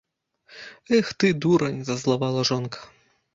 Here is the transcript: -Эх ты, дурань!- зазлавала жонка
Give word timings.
-Эх 0.99 1.13
ты, 1.13 1.31
дурань!- 1.41 1.83
зазлавала 1.91 2.43
жонка 2.53 2.79